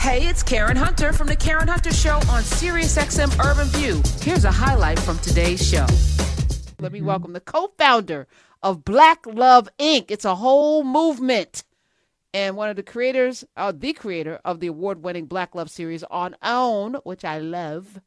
[0.00, 4.02] Hey, it's Karen Hunter from the Karen Hunter Show on SiriusXM Urban View.
[4.22, 5.86] Here's a highlight from today's show.
[6.80, 8.26] Let me welcome the co-founder
[8.62, 10.10] of Black Love Inc.
[10.10, 11.64] It's a whole movement.
[12.32, 16.34] And one of the creators, uh, the creator of the award-winning Black Love series on
[16.42, 18.00] OWN, which I love.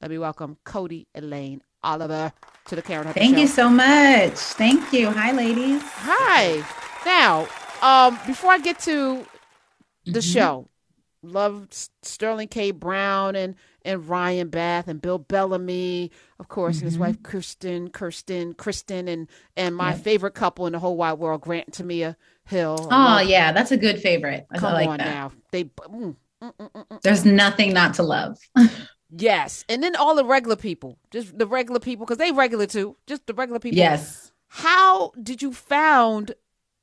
[0.00, 2.32] Let me welcome Codie Elaine Oliver
[2.66, 3.24] to the Karen Hunter Show.
[3.24, 3.40] Thank Show.
[3.42, 4.38] you so much.
[4.38, 5.10] Thank you.
[5.10, 5.82] Hi, ladies.
[5.84, 6.64] Hi.
[7.04, 7.46] Now,
[7.82, 9.26] um, before I get to
[10.06, 10.32] the Mhm.
[10.32, 10.68] show,
[11.22, 11.68] love
[12.02, 12.70] Sterling K.
[12.70, 13.54] Brown and
[13.84, 19.28] and Ryan Bathe and Bill Bellamy, of course, and his wife Kirsten, Kirsten, Kristen, and
[19.56, 20.00] and my Yep.
[20.02, 22.88] favorite couple in the whole wide world, Grant and Tamia Hill.
[22.90, 23.52] Oh, yeah.
[23.52, 24.46] That's a good favorite.
[24.50, 25.04] I Come like on that.
[25.04, 25.64] now, they.
[25.64, 27.00] mm, mm, mm, mm, mm.
[27.02, 28.38] There's nothing not to love.
[29.14, 32.96] Yes, and then all the regular people, just the regular people, because they regular too,
[33.06, 33.76] just the regular people.
[33.76, 34.32] yes.
[34.48, 36.34] how did you found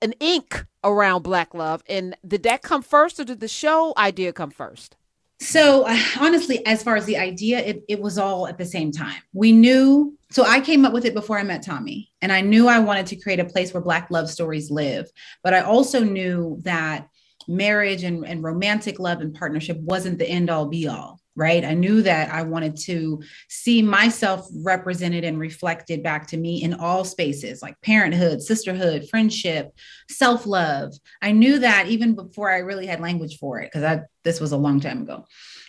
[0.02, 4.32] an ink around black love and did that come first or did the show idea
[4.32, 4.96] come first
[5.40, 8.92] So uh, honestly, as far as the idea, it, it was all at the same
[8.92, 9.22] time.
[9.34, 12.68] We knew, so I came up with it before I met Tommy, and I knew
[12.68, 15.10] I wanted to create a place where Black love stories live.
[15.44, 17.08] But I also knew that
[17.48, 21.64] marriage and, and romantic love and partnership wasn't the end all be all, right?
[21.64, 26.74] I knew that I wanted to see myself represented and reflected back to me in
[26.74, 29.72] all spaces like parenthood, sisterhood, friendship,
[30.10, 30.94] self love.
[31.22, 34.52] I knew that even before I really had language for it, because I this was
[34.52, 35.26] a long time ago.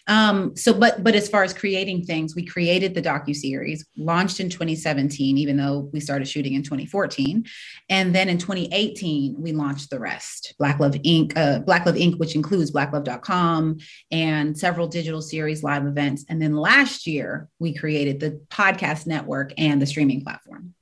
[0.08, 4.40] Um, so, but but as far as creating things, we created the docu series, launched
[4.40, 7.44] in 2017, even though we started shooting in 2014,
[7.88, 10.54] and then in 2018 we launched the rest.
[10.58, 11.32] Black Love Inc.
[11.36, 13.78] Uh, Black Love Inc., which includes BlackLove.com
[14.10, 19.52] and several digital series, live events, and then last year we created the podcast network
[19.58, 20.74] and the streaming platform.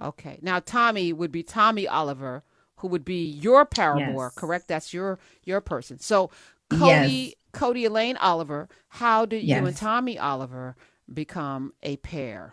[0.00, 2.42] okay now tommy would be tommy oliver
[2.76, 4.34] who would be your paramour Yes.
[4.34, 6.30] correct that's your your person so
[6.70, 7.34] codie Yes.
[7.56, 10.76] Cody elaine oliver how did you and tommy oliver
[11.12, 12.52] become a pair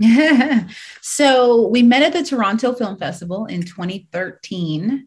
[1.00, 5.06] so we met at the Toronto Film Festival in 2013.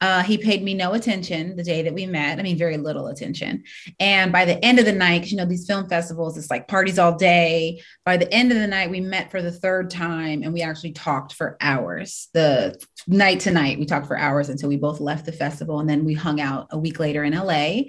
[0.00, 2.38] Uh, he paid me no attention the day that we met.
[2.38, 3.64] I mean, very little attention.
[3.98, 6.68] And by the end of the night, because you know, these film festivals, it's like
[6.68, 7.82] parties all day.
[8.04, 10.92] By the end of the night, we met for the third time and we actually
[10.92, 12.28] talked for hours.
[12.32, 15.80] The night to night, we talked for hours until we both left the festival.
[15.80, 17.80] And then we hung out a week later in LA.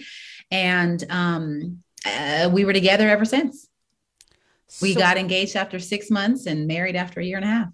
[0.52, 3.68] And um, uh, we were together ever since.
[4.82, 7.68] We So got engaged after six months and married after a year and a half.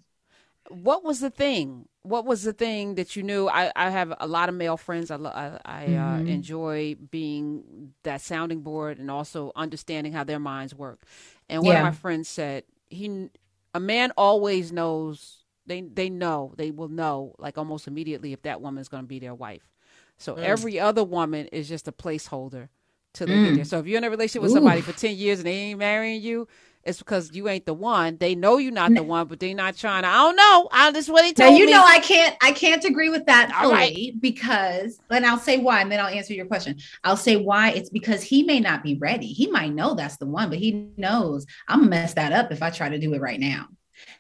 [0.70, 4.28] what was the thing what was the thing that you knew i, I have a
[4.28, 6.26] lot of male friends i, I, I uh, Mhm.
[6.26, 11.04] enjoy being that sounding board and also understanding how their minds work
[11.50, 11.76] and one Yeah.
[11.76, 13.30] of my friends said he
[13.74, 18.62] a man always knows they they know they will know like almost immediately if that
[18.62, 19.75] woman is going to be their wife
[20.18, 20.44] so Mm.
[20.44, 22.70] every other woman is just a placeholder
[23.14, 23.56] till they get Mm.
[23.56, 24.56] there so if you're in a relationship with Ooh.
[24.56, 26.48] somebody for 10 years and they ain't marrying you
[26.84, 28.18] it's because you ain't the one.
[28.18, 30.08] They know you're not the one, but they're not trying to.
[30.08, 30.70] I don't know.
[30.72, 31.72] I just what he Now you me.
[31.72, 34.14] know I can't I can't agree with that All right.
[34.22, 36.78] because and I'll say why and then I'll answer your question.
[37.04, 39.26] I'll say why it's because he may not be ready.
[39.26, 42.62] He might know that's the one, but he knows I'm gonna mess that up if
[42.62, 43.66] I try to do it right now.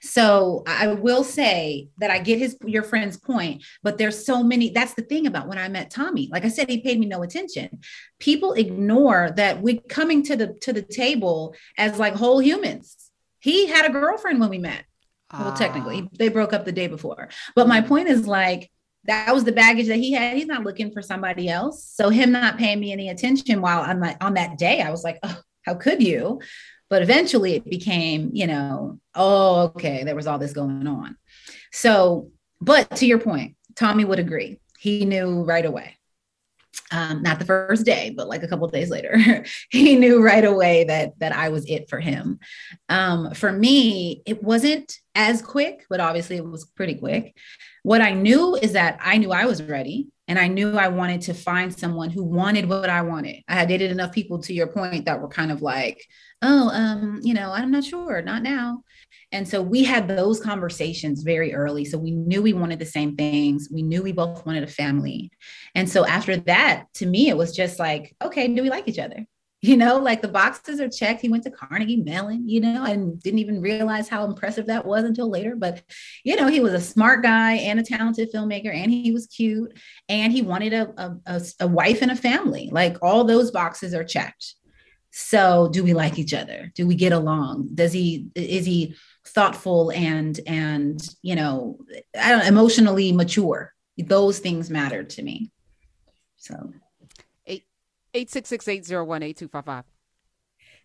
[0.02, 4.69] So I will say that I get his your friend's point, but there's so many.
[4.69, 6.30] That's the thing about when I met Tommy.
[6.31, 7.80] Like I said, he paid me no attention.
[8.19, 12.96] People ignore that we're coming to the to the table as like whole humans.
[13.40, 14.84] He had a girlfriend when we met.
[15.34, 15.56] Well, Ah.
[15.56, 17.30] technically, they broke up the day before.
[17.56, 18.72] But my point is like
[19.06, 20.36] that was the baggage that he had.
[20.36, 21.84] He's not looking for somebody else.
[21.94, 25.03] So him not paying me any attention while on that on that day, I was
[25.03, 26.42] like, oh, how could you?
[26.90, 31.18] But eventually it became, you know, oh, okay, there was all this going on.
[31.72, 32.31] So,
[32.62, 34.59] but to your point, Tommy would agree.
[34.79, 35.97] He knew right away.
[36.91, 39.18] Um, not the first day, but like a couple days later,
[39.69, 42.40] he knew right away that that I was it for him.
[42.90, 47.35] Um, for me, it wasn't as quick, but obviously it was pretty quick.
[47.84, 51.22] What I knew is that I knew I was ready and I knew I wanted
[51.22, 53.44] to find someone who wanted what I wanted.
[53.47, 56.04] I had dated enough people to your point that were kind of like,
[56.45, 58.83] oh, um, you know, I'm not sure, not now.
[59.31, 61.83] And so we had those conversations very early.
[61.86, 63.69] So we knew we wanted the same things.
[63.71, 65.31] We knew we both wanted a family.
[65.74, 69.00] And so after that, to me, it was just like, okay, do we like each
[69.00, 69.25] other?
[69.62, 71.21] You know, like the boxes are checked.
[71.21, 75.06] He went to Carnegie Mellon, you know, and didn't even realize how impressive that was
[75.06, 75.56] until later.
[75.56, 75.81] But,
[76.24, 79.75] you know, he was a smart guy and a talented filmmaker, and he was cute,
[80.07, 82.69] and he wanted a, a, a, a wife and a family.
[82.71, 84.53] Like all those boxes are checked.
[85.17, 86.73] So, do we like each other?
[86.75, 87.69] Do we get along?
[87.73, 88.95] Does he, is he
[89.25, 91.77] thoughtful and, and, you know,
[92.19, 93.73] I don't emotionally mature?
[93.97, 95.51] Those things matter to me.
[96.35, 96.73] So,
[98.13, 99.83] 866-801-8255.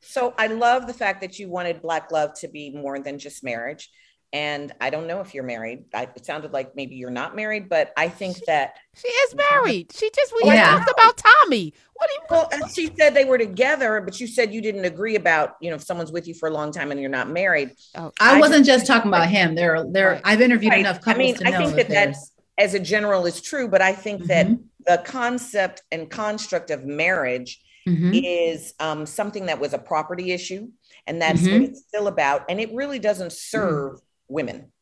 [0.00, 3.42] So I love the fact that you wanted Black Love to be more than just
[3.42, 3.90] marriage.
[4.32, 5.86] And I don't know if you're married.
[5.92, 9.34] I, it sounded like maybe you're not married, but I think she, that she is
[9.34, 9.92] married.
[9.92, 10.70] She just we yeah.
[10.70, 11.74] talked about Tommy.
[11.94, 12.20] What do you?
[12.20, 12.60] Mean?
[12.60, 15.76] Well, she said they were together, but you said you didn't agree about you know
[15.76, 17.72] if someone's with you for a long time and you're not married.
[17.96, 19.56] Oh, I, I wasn't just talking about him.
[19.56, 20.12] There, there.
[20.12, 20.22] Right.
[20.24, 20.80] I've interviewed right.
[20.80, 22.16] enough couples I mean, to know I think that that
[22.56, 24.28] as a general is true, but I think mm-hmm.
[24.28, 28.12] that the concept and construct of marriage mm-hmm.
[28.14, 30.68] is um, something that was a property issue,
[31.06, 31.62] and that's mm-hmm.
[31.62, 32.44] what it's still about.
[32.48, 34.00] And it really doesn't serve mm.
[34.30, 34.72] Women.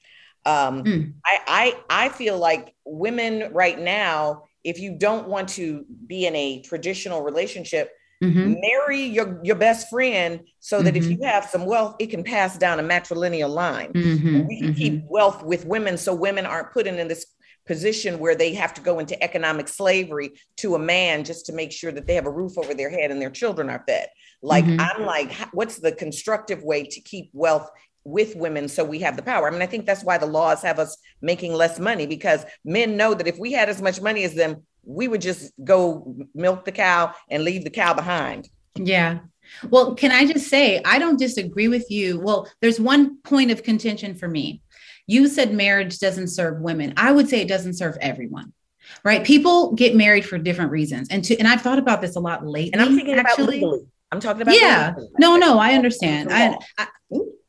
[0.47, 1.13] Um, mm.
[1.25, 1.41] I,
[1.91, 6.63] I I feel like women right now, if you don't want to be in a
[6.63, 7.91] traditional relationship,
[8.21, 8.55] Mm-hmm.
[8.61, 11.05] marry your your best friend so that mm-hmm.
[11.05, 14.45] if you have some wealth it can pass down a matrilineal line mm-hmm.
[14.45, 15.07] we can keep mm-hmm.
[15.09, 17.27] wealth with women so women aren't put in this
[17.69, 21.71] position where they have to go into economic slavery to a man just to make
[21.71, 24.09] sure that they have a roof over their head and their children are fed.
[24.43, 24.81] Like, mm-hmm.
[24.81, 27.71] I'm like, what's the constructive way to keep wealth
[28.05, 29.49] with women so we have the power?
[29.49, 32.97] I mean, I think that's why the laws have us making less money because men
[32.97, 36.65] know that if we had as much money as them, we would just go milk
[36.65, 38.49] the cow and leave the cow behind.
[38.75, 39.21] Yeah.
[39.71, 42.21] Well, can I just say, I don't disagree with you.
[42.21, 44.63] Well, there's one point of contention for me
[45.09, 46.93] you said marriage doesn't serve women.
[46.97, 48.53] I would say it doesn't serve everyone.
[49.05, 49.25] Right?
[49.25, 51.09] People get married for different reasons.
[51.11, 52.73] And to and I've thought about this a lot lately.
[52.73, 53.59] And I'm thinking actually.
[53.59, 53.87] about legally.
[54.13, 54.95] I'm talking about Yeah.
[54.97, 55.09] Legally.
[55.19, 56.31] No, no, I understand.
[56.31, 56.87] I, I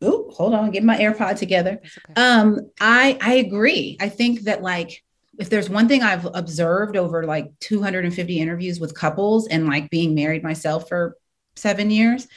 [0.04, 1.80] ooh, hold on, get my AirPod together.
[1.84, 2.22] Okay.
[2.22, 3.98] Um, I I agree.
[4.00, 5.04] I think that like
[5.40, 10.14] if there's one thing I've observed over like 250 interviews with couples and like being
[10.14, 11.16] married myself for
[11.56, 12.28] seven years,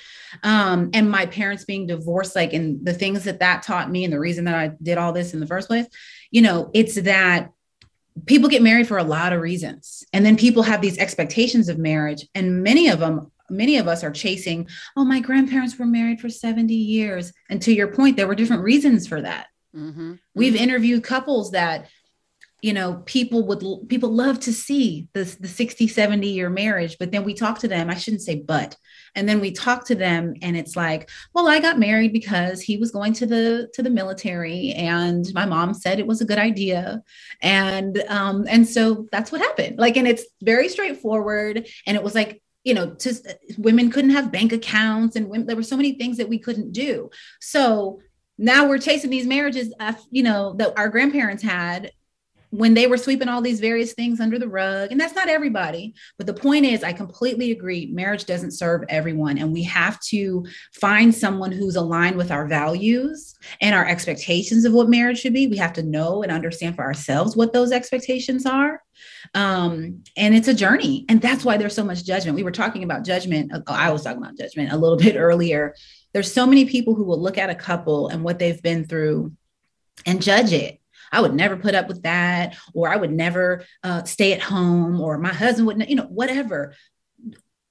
[0.43, 4.12] um, and my parents being divorced, like, and the things that that taught me, and
[4.12, 5.87] the reason that I did all this in the first place,
[6.31, 7.50] you know, it's that
[8.26, 10.05] people get married for a lot of reasons.
[10.12, 14.05] And then people have these expectations of marriage, and many of them many of us
[14.05, 17.33] are chasing, oh, my grandparents were married for 70 years.
[17.50, 19.49] And to your point, there were different reasons for that.
[19.75, 20.15] Mm-hmm.
[20.35, 20.62] We've mm-hmm.
[20.62, 21.89] interviewed couples that,
[22.61, 27.11] you know, people would, people love to see this, the 60, 70 year marriage, but
[27.11, 27.91] then we talk to them.
[27.91, 28.77] I shouldn't say, but
[29.15, 32.77] and then we talk to them and it's like well i got married because he
[32.77, 36.39] was going to the to the military and my mom said it was a good
[36.39, 37.03] idea
[37.41, 42.15] and um and so that's what happened like and it's very straightforward and it was
[42.15, 43.26] like you know just
[43.59, 46.73] women couldn't have bank accounts and women, there were so many things that we couldn't
[46.73, 47.11] do.
[47.41, 48.00] So
[48.38, 49.73] now we're chasing these marriages
[50.11, 51.93] you know that our grandparents had
[52.53, 54.93] when they were sweeping all these various things under the rug.
[54.93, 55.95] And that's not everybody.
[56.19, 57.87] But the point is, I completely agree.
[57.87, 59.39] Marriage doesn't serve everyone.
[59.39, 60.45] And we have to
[60.75, 65.47] find someone who's aligned with our values and our expectations of what marriage should be.
[65.47, 68.83] We have to know and understand for ourselves what those expectations are.
[69.35, 71.07] Um, and it's a journey.
[71.09, 72.37] And that's why there's so much judgment.
[72.37, 73.51] We were talking about judgment.
[73.55, 75.75] Oh, I was talking about judgment a little bit earlier.
[76.13, 79.33] There's so many people who will look at a couple and what they've been through
[80.05, 80.81] and judge it
[81.12, 85.00] I would never put up with that, or I would never uh, stay at home,
[85.00, 86.75] or my husband wouldn't, you know, whatever.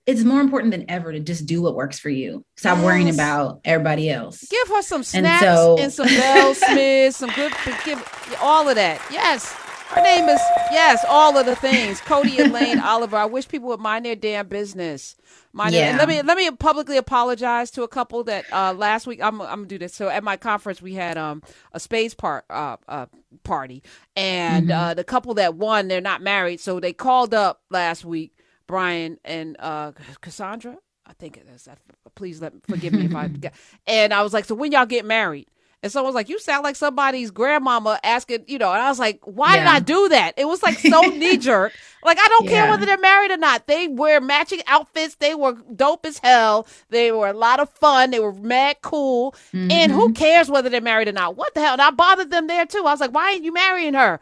[0.06, 2.46] It's more important than ever to just do what works for you.
[2.58, 2.86] Stop yes.
[2.86, 4.44] worrying about everybody else.
[4.48, 7.54] Give her some snaps and, so, and some Bell Smiths, some good,
[7.86, 9.02] give all of that.
[9.12, 9.56] Yes.
[9.94, 10.40] Her name is,
[10.72, 12.00] yes, all of the things.
[12.00, 13.18] Codie Elaine Oliver.
[13.18, 15.18] I wish people would mind their damn business.
[15.52, 15.98] Mind yeah.
[15.98, 19.48] let me let me publicly apologize to a couple that uh, last week I'm, I'm
[19.48, 19.94] gonna do this.
[19.94, 23.08] So at my conference we had um a space part uh, uh
[23.44, 23.84] party
[24.16, 24.80] and mm-hmm.
[24.80, 28.34] uh the couple that won they're not married so they called up last week
[28.66, 31.68] Brian and uh Cassandra I think it is.
[32.16, 33.30] Please let forgive me if I
[33.88, 35.50] and I was like so when y'all get married
[35.84, 38.72] and someone was like, "You sound like somebody's grandmama asking," you know.
[38.72, 39.60] And I was like, "Why yeah.
[39.60, 41.74] did I do that?" It was like so knee jerk.
[42.04, 42.52] Like I don't yeah.
[42.52, 43.68] care whether they're married or not.
[43.68, 45.16] They wear matching outfits.
[45.16, 46.68] They were dope as hell.
[46.90, 48.12] They were a lot of fun.
[48.12, 49.34] They were mad cool.
[49.54, 49.72] Mm-hmm.
[49.72, 51.36] And who cares whether they're married or not?
[51.36, 51.74] What the hell?
[51.74, 52.80] And I bothered them there too.
[52.86, 54.20] I was like, "Why ain't you marrying her?"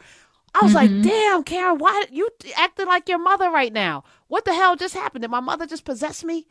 [0.55, 0.95] I was mm-hmm.
[0.95, 4.03] like, "Damn, Karen, why you acting like your mother right now?
[4.29, 5.23] What the hell just happened?
[5.23, 6.45] Did my mother just possess me?"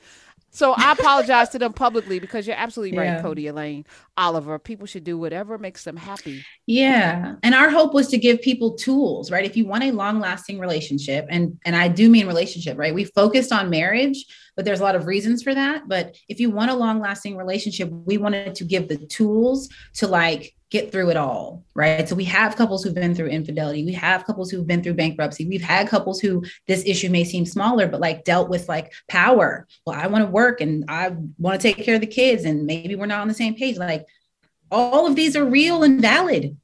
[0.50, 3.84] So I apologize to them publicly because you're absolutely right, Codie Elaine
[4.16, 4.58] Oliver.
[4.58, 6.44] People should do whatever makes them happy.
[6.66, 7.36] Yeah.
[7.42, 9.44] And our hope was to give people tools, right?
[9.44, 12.94] If you want a long-lasting relationship, and and I do mean relationship, right?
[12.94, 14.24] We focused on marriage,
[14.56, 15.86] but there's a lot of reasons for that.
[15.86, 20.54] But if you want a long-lasting relationship, we wanted to give the tools to like
[20.70, 22.06] get through it all, right?
[22.08, 23.84] So we have couples who've been through infidelity.
[23.84, 25.46] We have couples who've been through bankruptcy.
[25.48, 29.66] We've had couples who this issue may seem smaller, but like dealt with like power.
[29.86, 32.66] Well, I want to work and I want to take care of the kids, and
[32.66, 33.78] maybe we're not on the same page.
[33.78, 34.06] Like
[34.70, 36.56] all of these are real and valid.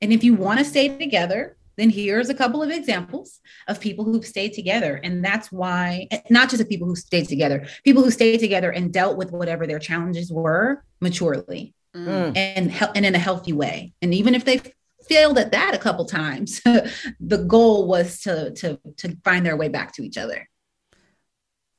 [0.00, 4.04] And if you want to stay together, then here's a couple of examples of people
[4.04, 5.00] who've stayed together.
[5.02, 8.92] And that's why, not just the people who stayed together, people who stayed together and
[8.92, 12.36] dealt with whatever their challenges were maturely mm.
[12.36, 13.92] and, and in a healthy way.
[14.02, 14.60] And even if they
[15.08, 16.60] failed at that a couple times,
[17.20, 20.48] the goal was to, to, to find their way back to each other.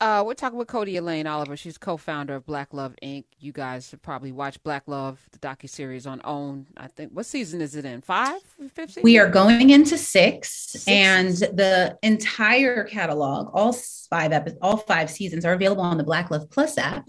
[0.02, 1.56] Uh, we're talking with Codie Elaine Oliver.
[1.56, 3.26] She's co-founder of Black Love Inc.
[3.40, 6.66] You guys have probably watched Black Love, the docu series on OWN.
[6.76, 8.02] I think what season is it in?
[8.02, 8.42] Five,
[8.74, 9.04] fifth season?
[9.04, 10.88] We are going into six, six.
[10.88, 16.32] and the entire catalog, all five episodes, all five seasons, are available on the Black
[16.32, 17.08] Love Plus app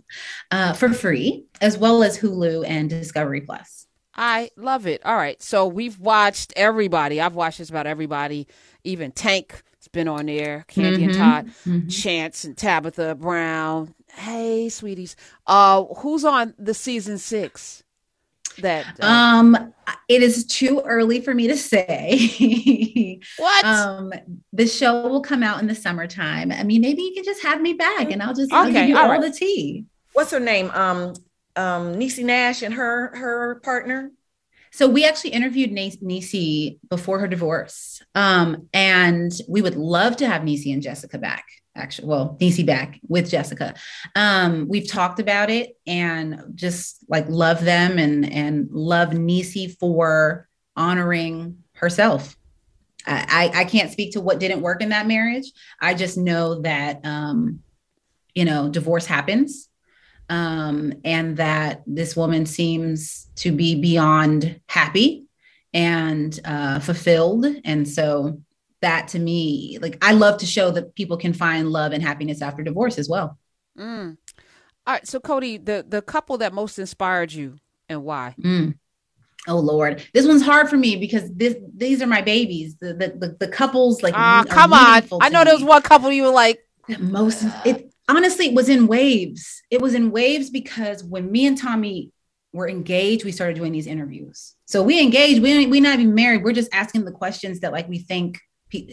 [0.51, 3.87] uh, for free, as well as Hulu and Discovery Plus.
[4.15, 5.01] I love it.
[5.07, 7.23] All right, so we've watched everybody.
[7.23, 8.49] I've watched just about everybody,
[8.85, 10.65] even Tank been on there.
[10.69, 11.05] Kandi mm-hmm.
[11.05, 11.89] and Todd, mm-hmm.
[11.89, 13.95] Chance and Tabitha Brown.
[14.15, 15.17] Hey, sweeties.
[15.47, 17.83] Uh, who's on the season six?
[18.59, 19.73] That uh, um,
[20.09, 23.19] it is too early for me to say.
[23.39, 23.65] what?
[23.65, 24.13] Um,
[24.53, 26.53] the show will come out in the summertime.
[26.53, 28.89] I mean, maybe you can just have me back, and I'll just okay, I'll give
[28.89, 29.23] you all, all right.
[29.23, 29.87] the tea.
[30.13, 30.71] What's her name?
[30.73, 31.15] Um,
[31.57, 34.13] um, Niecy Nash and her her partner.
[34.73, 38.01] So we actually interviewed Niecy before her divorce.
[38.15, 41.45] Um, and we would love to have Niecy and Jessica back.
[41.75, 43.75] Actually, well, Niecy back with Jessica.
[44.15, 50.49] Um, we've talked about it and just like love them and and love Niecy for
[50.77, 52.37] honoring herself.
[53.05, 55.51] I, I can't speak to what didn't work in that marriage.
[55.81, 57.61] I just know that um,
[58.35, 59.69] you know, divorce happens
[60.29, 65.27] um, and that this woman seems to be beyond happy
[65.75, 67.47] and uh, fulfilled.
[67.65, 68.41] And so
[68.81, 72.43] that to me, like I love to show that people can find love and happiness
[72.43, 73.39] after divorce as well.
[73.79, 74.17] Mm.
[74.87, 77.57] All right, so Codie, the the couple that most inspired you
[77.89, 78.35] and why?
[78.43, 78.75] Mm.
[79.49, 82.77] Oh Lord, this one's hard for me because this these are my babies.
[82.81, 85.03] The the the, the couples like ah, come on.
[85.21, 86.61] I know there was one couple you were like
[86.99, 89.63] most it honestly, it was in waves.
[89.71, 92.13] It was in waves because when me and Tommy
[92.53, 94.55] were engaged, we started doing these interviews.
[94.67, 95.43] So we engaged.
[95.43, 96.45] We we not even married.
[96.45, 98.39] We're just asking the questions that like we think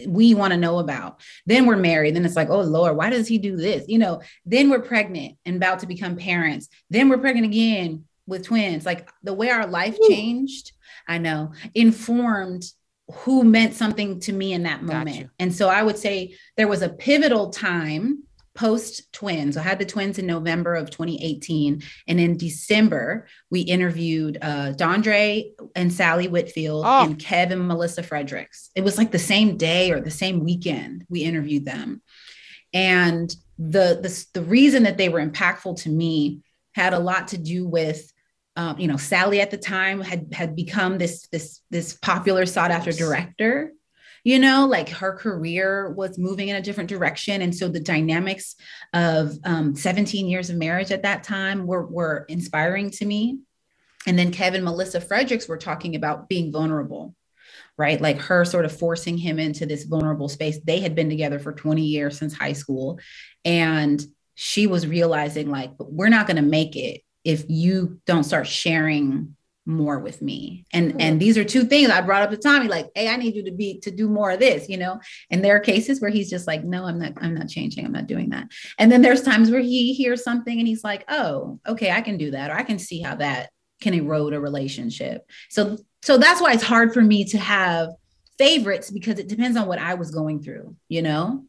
[0.06, 1.20] we want to know about.
[1.46, 2.14] Then we're married.
[2.14, 3.84] Then it's like, oh Lord, why does he do this?
[3.88, 4.22] You know.
[4.44, 6.68] Then we're pregnant and about to become parents.
[6.90, 8.86] Then we're pregnant again with twins.
[8.86, 10.08] Like the way our life Ooh.
[10.08, 10.72] changed,
[11.06, 12.64] I know, informed
[13.12, 15.30] who meant something to me in that moment.
[15.38, 18.22] And so I would say there was a pivotal time
[18.60, 19.56] post twins.
[19.56, 21.82] I had the twins in November of 2018.
[22.06, 27.04] And in December, we interviewed uh, Dondre and Salli Whitfield oh.
[27.04, 28.68] and Kev and Melissa Fredericks.
[28.74, 32.02] It was like the same day or the same weekend we interviewed them.
[32.74, 36.42] And the, the, the reason that they were impactful to me
[36.74, 38.12] had a lot to do with
[38.56, 42.72] um, you know, Sally at the time had had become this this this popular sought
[42.72, 43.72] after director
[44.24, 47.42] you know like her career was moving in a different direction.
[47.42, 48.56] And so the dynamics
[48.92, 53.38] of um, 17 years of marriage at that time were, were inspiring to me.
[54.06, 57.14] And then kevin melissa fredericks were talking about being vulnerable
[57.76, 58.00] right?
[58.00, 60.58] Like her sort of forcing him into this vulnerable space.
[60.62, 63.00] They had been together for 20 years since high school.
[63.42, 68.46] And she was realizing like we're not going to make it if you don't start
[68.46, 69.36] sharing
[69.70, 70.64] more with me.
[70.72, 71.00] And mm-hmm.
[71.00, 73.44] and these are two things i brought up to tommy like hey i need you
[73.44, 75.00] to be to do more of this you know?
[75.30, 77.92] And there are cases where he's just like no i'm not i'm not changing i'm
[77.92, 78.48] not doing that.
[78.78, 82.18] And then there's times where he hears something and he's like oh okay i can
[82.18, 83.50] do that or i can see how that
[83.80, 85.26] can erode a relationship.
[85.48, 87.90] So so that's why it's hard for me to have
[88.38, 91.44] favorites because it depends on what i was going through you know?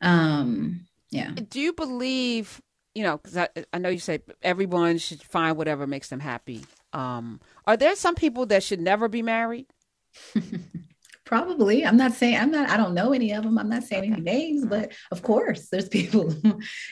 [0.00, 1.30] Um yeah.
[1.30, 2.60] Do you believe
[2.94, 6.64] you know because I, I know you say everyone should find whatever makes them happy
[6.92, 9.66] um, are there some people that should never be married?
[11.24, 11.86] Probably.
[11.86, 12.68] I'm not saying I'm not.
[12.68, 13.56] I don't know any of them.
[13.58, 14.12] I'm not saying okay.
[14.12, 16.34] any names, but of course, there's people.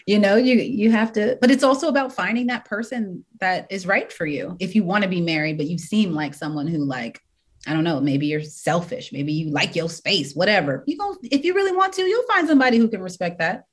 [0.07, 1.37] you know, you you have to.
[1.41, 4.57] But it's also about finding that person that is right for you.
[4.59, 7.21] If you want to be married, but you seem like someone who like
[7.67, 10.85] I don't know, maybe you're selfish, maybe you like your space, whatever.
[10.87, 13.65] You go if you really want to, you'll find somebody who can respect that.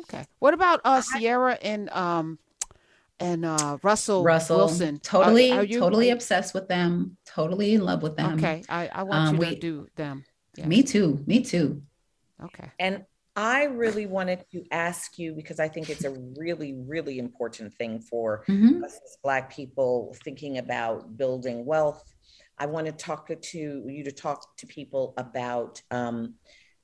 [0.00, 0.24] Okay.
[0.40, 2.38] What about uh Ciara and um
[3.22, 4.98] and uh, Russell Russell Wilson.
[4.98, 7.16] Totally, are, are you, totally are, obsessed with them.
[7.26, 8.38] Totally in love with them.
[8.38, 10.24] Okay, I, I want um, you we, to do them.
[10.56, 10.66] Yes.
[10.66, 11.22] Me too.
[11.26, 11.82] Me too.
[12.42, 12.70] Okay.
[12.78, 17.72] And I really wanted to ask you because I think it's a really, really important
[17.74, 18.84] thing for mm-hmm.
[18.84, 22.04] us as Black people thinking about building wealth.
[22.58, 26.34] I want to talk to you to talk to people about um,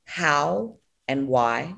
[0.07, 1.75] how and why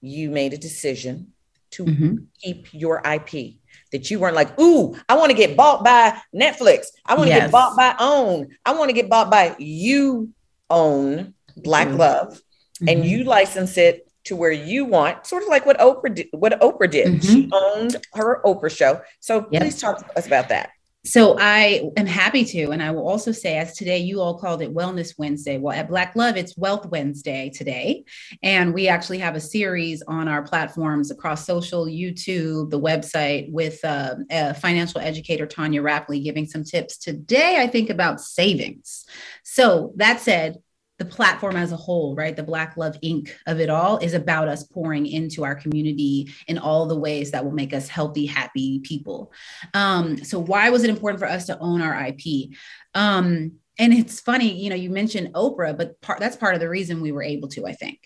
[0.00, 1.32] you made a decision
[1.72, 2.16] to mm-hmm.
[2.40, 3.56] keep your IP
[3.92, 6.86] that you weren't like, ooh, I want to get bought by Netflix.
[7.04, 7.42] I want to yes.
[7.42, 8.48] get bought by OWN.
[8.64, 10.32] I want to get bought by you
[10.70, 11.98] own Black mm-hmm.
[11.98, 12.88] Love, mm-hmm.
[12.88, 16.26] and you license it to where you want, sort of like what Oprah did.
[16.32, 17.20] What Oprah did, mm-hmm.
[17.20, 19.00] she owned her Oprah show.
[19.20, 19.62] So yep.
[19.62, 20.70] please talk to us about that.
[21.06, 24.60] So I am happy to, and I will also say, as today you all called
[24.60, 25.56] it Wellness Wednesday.
[25.56, 28.04] Well, at Black Love, it's Wealth Wednesday today,
[28.42, 33.84] and we actually have a series on our platforms across social, YouTube, the website, with
[33.84, 34.16] uh,
[34.54, 37.58] financial educator Tonya Rapley giving some tips today.
[37.60, 39.04] I think about savings.
[39.44, 40.60] So that said,
[40.98, 42.34] the platform as a whole, right?
[42.34, 43.30] The Black Love Inc.
[43.46, 47.44] of it all is about us pouring into our community in all the ways that
[47.44, 49.32] will make us healthy, happy people.
[49.74, 52.50] Um, so, why was it important for us to own our IP?
[52.94, 56.68] Um, and it's funny, you know, you mentioned Oprah, but part, that's part of the
[56.68, 57.98] reason we were able to, I think.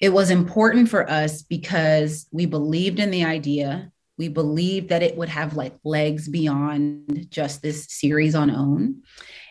[0.00, 3.90] It was important for us because we believed in the idea.
[4.16, 9.02] We believed that it would have like legs beyond just this series on OWN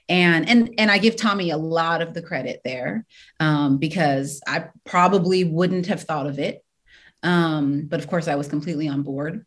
[0.09, 3.05] and and and i give tommy a lot of the credit there
[3.39, 6.63] um, because i probably wouldn't have thought of it.
[7.23, 9.45] Um, but of course i was completely on board.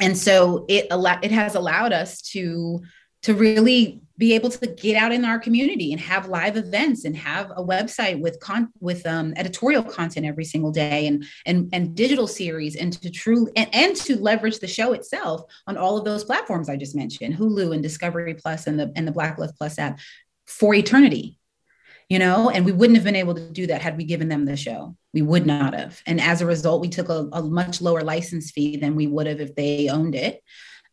[0.00, 2.82] And so it al- it has allowed us to
[3.22, 7.16] to really be able to get out in our community and have live events and
[7.16, 11.94] have a website with con with um, editorial content every single day and and and
[11.94, 16.04] digital series and to true and, and to leverage the show itself on all of
[16.04, 19.52] those platforms I just mentioned Hulu and Discovery Plus and the and the Black Love
[19.56, 20.00] Plus app
[20.46, 21.38] for eternity
[22.08, 22.48] you know?
[22.48, 24.96] And we wouldn't have been able to do that had we given them the show.
[25.12, 26.00] We would not have.
[26.06, 29.26] And as a result we took a, a much lower license fee than we would
[29.26, 30.42] have if they owned it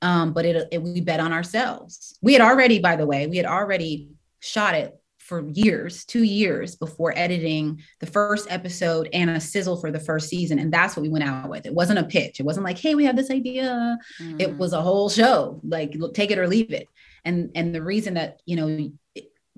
[0.06, 2.18] um, but it, it, we bet on ourselves.
[2.22, 6.76] We had already, by the way, we had already shot it for years, two years
[6.76, 10.60] before editing the first episode and a sizzle for the first season.
[10.60, 11.66] And that's what we went out with.
[11.66, 12.40] It wasn't a pitch.
[12.40, 13.98] It wasn't like, hey, we have this idea.
[14.22, 14.40] Mm.
[14.40, 16.88] It was a whole show, like take it or leave it.
[17.24, 18.92] And and the reason that, you know,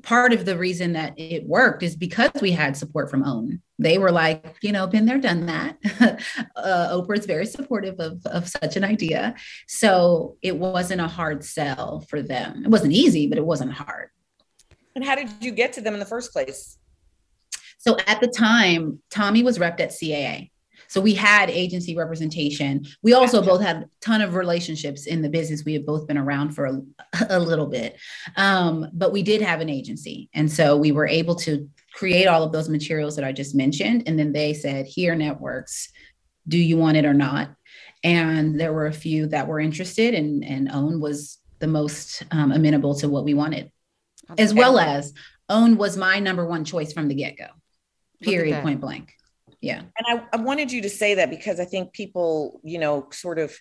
[0.04, 3.62] part of the reason that it worked is because we had support from OWN.
[3.80, 5.77] They were like, you know, been there, done that.
[6.56, 9.36] uh, Oprah is very supportive of, of such an idea.
[9.68, 12.64] So it wasn't a hard sell for them.
[12.66, 14.10] It wasn't easy, but it wasn't hard.
[14.96, 16.77] And how did you get to them in the first place?
[17.77, 20.50] So at the time, Tommy was repped at CAA.
[20.89, 22.85] So we had agency representation.
[23.01, 25.65] We also both had a ton of relationships in the business.
[25.65, 26.81] We had both been around for a,
[27.29, 27.97] a little bit,
[28.35, 30.29] um, but we did have an agency.
[30.33, 34.03] And so we were able to create all of those materials that I just mentioned.
[34.07, 35.89] And then they said, here, networks,
[36.47, 37.50] do you want it or not?
[38.03, 42.51] And there were a few that were interested, and, and OWN was the most um,
[42.51, 43.71] amenable to what we wanted,
[44.29, 44.43] okay.
[44.43, 45.13] as well as
[45.50, 47.47] OWN was my number one choice from the get go,
[48.21, 49.17] period, point blank
[49.61, 49.79] yeah.
[49.79, 53.39] And I, I wanted you to say that because i think people you know sort
[53.39, 53.55] of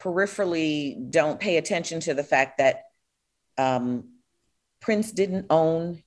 [0.00, 2.82] peripherally don't pay attention to the fact that
[3.58, 4.08] um,
[4.80, 6.02] prince didn't own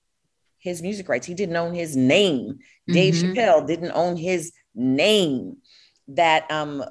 [0.65, 1.27] his music rights.
[1.27, 2.41] He didn't own his name.
[2.41, 2.93] Mm-hmm.
[2.93, 5.57] dave chappelle didn't own his name.
[6.09, 6.83] That um,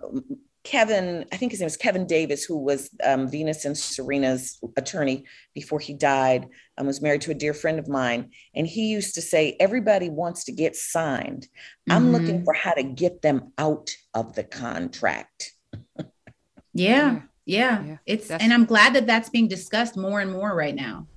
[0.64, 5.24] Kevin, I think his name was Kevin Davis, who was um, Venus and Serena's attorney
[5.54, 6.48] before he died,
[6.78, 8.30] um, was married to a dear friend of mine.
[8.54, 11.46] And he used to say, Everybody wants to get signed.
[11.88, 12.12] I'm mm-hmm.
[12.12, 15.52] looking for how to get them out of the contract.
[16.72, 17.84] yeah, yeah.
[17.84, 17.96] yeah.
[18.06, 21.08] It's, and I'm glad that that's being discussed more and more right now,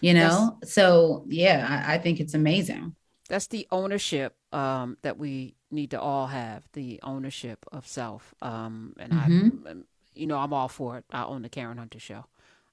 [0.00, 0.58] you know?
[0.64, 2.96] So, yeah, I, I think it's amazing.
[3.28, 8.34] That's the ownership um, that we need to all have the ownership of self.
[8.42, 9.68] Um, and mm-hmm.
[9.68, 9.72] I,
[10.14, 11.04] you know, I'm all for it.
[11.10, 12.24] I own the Karen Hunter Show.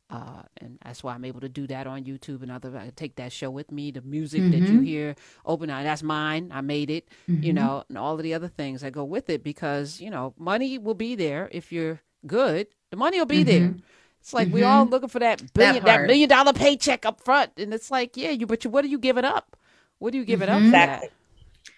[0.10, 2.78] Uh, and that's why I'm able to do that on YouTube and other.
[2.78, 3.90] I take that show with me.
[3.90, 4.52] The music mm-hmm.
[4.52, 4.84] that you mm-hmm.
[4.84, 6.52] hear, open eye, that's mine.
[6.54, 7.08] I made it.
[7.28, 7.44] Mm-hmm.
[7.44, 10.36] You know, and all of the other things that go with it because you know,
[10.38, 12.68] money will be there if you're good.
[12.92, 13.70] The money will be there.
[13.70, 13.80] Mm-hmm.
[14.22, 14.92] It's like we all mm-hmm.
[14.92, 18.30] looking for that billion, that, that, million dollar paycheck up front, and it's like, yeah,
[18.30, 19.58] you, but you, what are you giving up?
[20.00, 21.12] What are you giving up for that?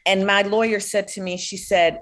[0.05, 2.01] And my lawyer said to me, she said,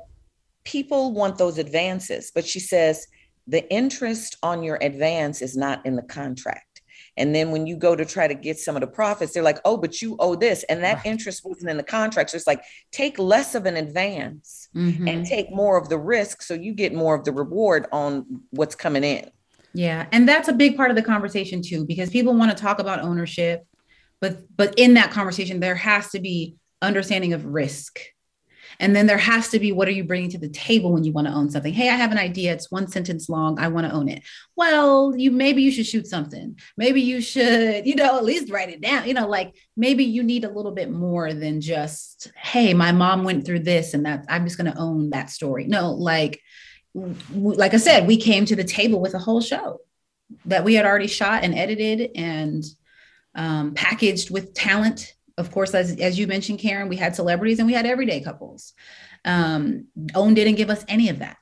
[0.64, 3.08] people want those advances, but she says,
[3.48, 6.82] the interest on your advance is not in the contract.
[7.16, 9.60] And then when you go to try to get some of the profits, they're like,
[9.66, 10.64] oh, but you owe this.
[10.64, 11.06] And that right.
[11.06, 12.32] interest wasn't in the contract.
[12.32, 15.08] So it's like, take less of an advance mm-hmm.
[15.08, 18.74] and take more of the risk so you get more of the reward on what's
[18.74, 19.30] coming in.
[19.74, 20.08] Yeah.
[20.12, 23.02] And that's a big part of the conversation too, because people want to talk about
[23.02, 23.66] ownership,
[24.20, 28.00] but but in that conversation, there has to be understanding of risk.
[28.80, 31.12] And then there has to be what are you bringing to the table when you
[31.12, 31.74] want to own something?
[31.74, 32.54] Hey, I have an idea.
[32.54, 33.60] It's one sentence long.
[33.60, 34.24] I want to own it.
[34.56, 36.58] Well, you maybe you should shoot something.
[36.76, 39.08] Maybe you should, you know, at least write it down.
[39.08, 43.24] You know, like maybe you need a little bit more than just, hey, my mom
[43.24, 45.66] went through this and that I'm just going to own that story.
[45.66, 46.42] No, like,
[46.94, 49.80] like I said, we came to the table with a whole show
[50.46, 52.64] that we had already shot and edited and
[53.36, 57.68] um, packaged with talent of course, as, as you mentioned, Karen, we had celebrities and
[57.68, 58.74] we had everyday couples.
[59.26, 61.38] Um, OWN didn't give us any of that.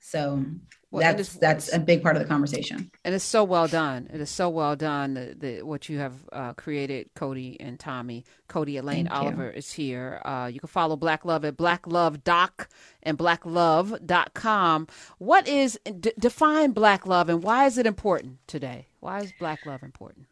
[0.00, 0.44] So
[0.90, 2.90] well, that's that's a big part of the conversation.
[3.04, 4.08] And it's so well done.
[4.12, 5.14] It is so well done.
[5.14, 8.24] The, the what you have uh, created, Codie and Tommy.
[8.48, 9.58] Codie Elaine Thank Oliver you.
[9.58, 10.22] is here.
[10.24, 12.68] Uh, you can follow Black Love at Black Love Doc
[13.02, 14.86] and blacklove.com.
[15.18, 18.86] What is d- define Black Love and why is it important today?
[19.00, 20.26] Why is Black Love important?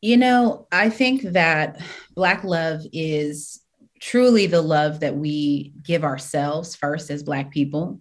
[0.00, 1.80] You know, I think that
[2.14, 3.60] Black love is
[4.00, 8.00] truly the love that we give ourselves first as Black people,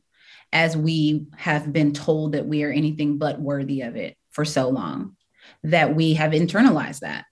[0.54, 4.70] as we have been told that we are anything but worthy of it for so
[4.70, 5.16] long,
[5.64, 7.26] that we have internalized that.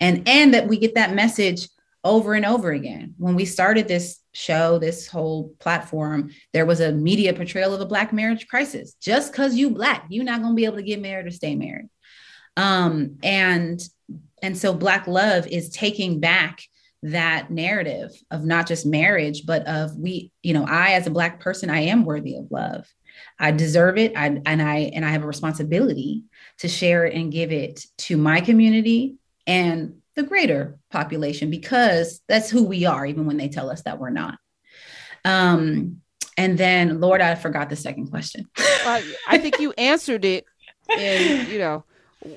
[0.00, 1.68] And, and that we get that message
[2.04, 3.14] over and over again.
[3.18, 7.86] When we started this show, this whole platform, there was a media portrayal of a
[7.86, 8.94] Black marriage crisis.
[9.00, 11.54] Just because you Black, you're not going to be able to get married or stay
[11.54, 11.88] married.
[12.56, 13.80] Um, and
[14.42, 16.62] and so Black love is taking back
[17.04, 21.40] that narrative of not just marriage, but of we, you know, I as a Black
[21.40, 22.86] person, I am worthy of love.
[23.38, 24.16] I deserve it.
[24.16, 26.24] I, and I and I have a responsibility
[26.58, 32.50] to share it and give it to my community and the greater population because that's
[32.50, 34.38] who we are, even when they tell us that we're not.
[35.24, 36.02] Um,
[36.36, 38.48] and then, Lord, I forgot the second question.
[38.58, 40.44] well, I think you answered it
[40.96, 41.84] in, you know,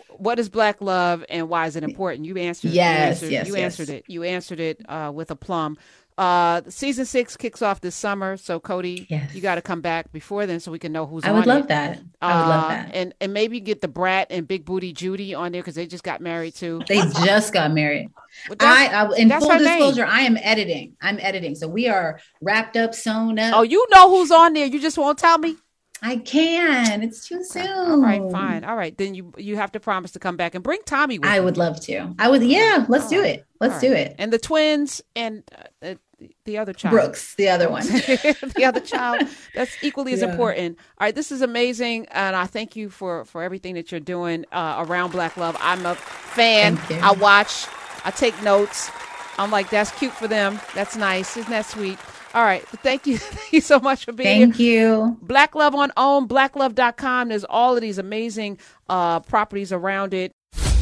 [0.09, 2.25] what is black love and why is it important?
[2.25, 2.71] You answered.
[2.71, 3.63] Yes, you answered, yes, you yes.
[3.63, 4.05] answered it.
[4.07, 5.77] You answered it uh, with a plum.
[6.17, 9.35] Uh, season six kicks off this summer, so Codie, yes.
[9.35, 11.25] you got to come back before then so we can know who's.
[11.25, 11.33] On there.
[11.33, 11.67] I would love it.
[11.67, 11.99] that.
[12.21, 12.91] I would love uh, that.
[12.93, 16.05] And and maybe get the Brat and Big Booty Judy on there because they just
[16.05, 16.81] got married too.
[16.87, 18.11] They just got married.
[18.61, 20.13] I, I in full disclosure, name.
[20.13, 20.95] I am editing.
[21.01, 23.53] I'm editing, so we are wrapped up, sewn up.
[23.53, 24.67] Oh, you know who's on there?
[24.67, 25.57] You just won't tell me.
[26.01, 27.01] I can.
[27.03, 27.67] It's too soon.
[27.67, 28.63] All right, fine.
[28.63, 31.29] All right, then you you have to promise to come back and bring Tommy with.
[31.29, 31.43] I you.
[31.43, 32.13] would love to.
[32.19, 32.43] I would.
[32.43, 33.39] Yeah, let's All do right.
[33.39, 33.45] it.
[33.59, 33.81] Let's right.
[33.81, 34.15] do it.
[34.19, 35.43] And the twins and
[35.81, 35.95] uh,
[36.43, 39.27] the other child, Brooks, the other one, the other child.
[39.55, 40.31] That's equally as yeah.
[40.31, 40.77] important.
[40.99, 44.45] All right, this is amazing, and I thank you for for everything that you're doing
[44.51, 45.57] uh, around Black Love.
[45.59, 46.77] I'm a fan.
[46.91, 47.67] I watch.
[48.03, 48.91] I take notes.
[49.37, 50.59] I'm like, that's cute for them.
[50.73, 51.37] That's nice.
[51.37, 51.99] Isn't that sweet?
[52.33, 52.65] All right.
[52.67, 53.17] Thank you.
[53.19, 54.45] Thank you so much for being here.
[54.47, 54.89] Thank here.
[54.89, 55.17] you.
[55.21, 57.29] Black Love on OWN, blacklove.com.
[57.29, 58.57] There's all of these amazing
[58.89, 60.33] uh, properties around it.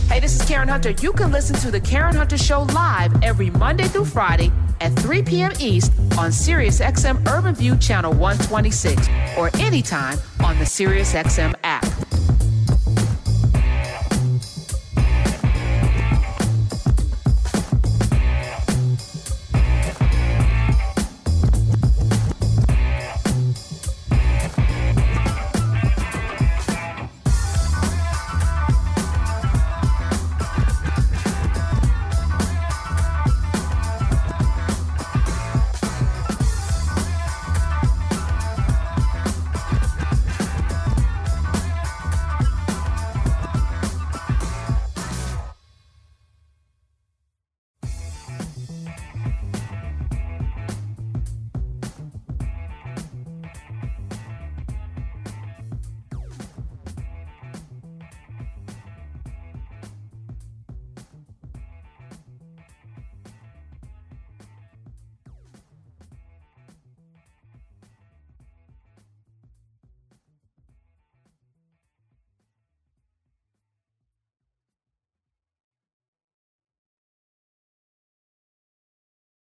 [0.09, 0.91] Hey, this is Karen Hunter.
[0.91, 5.23] You can listen to The Karen Hunter Show live every Monday through Friday at 3
[5.23, 5.51] p.m.
[5.59, 11.85] East on SiriusXM Urban View Channel 126 or anytime on the SiriusXM app.